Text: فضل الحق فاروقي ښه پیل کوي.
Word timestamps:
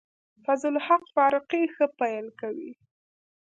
فضل 0.45 0.73
الحق 0.79 1.05
فاروقي 1.15 1.63
ښه 1.75 1.85
پیل 1.99 2.25
کوي. 2.39 2.71